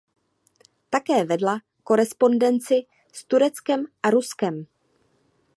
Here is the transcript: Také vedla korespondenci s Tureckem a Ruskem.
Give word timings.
Také 0.93 1.25
vedla 1.31 1.55
korespondenci 1.83 2.77
s 3.17 3.25
Tureckem 3.29 3.81
a 4.03 4.07
Ruskem. 4.09 4.55